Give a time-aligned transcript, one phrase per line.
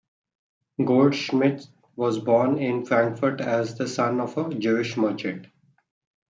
[0.83, 5.45] Goldschmidt was born in Frankfurt as the son of a Jewish merchant.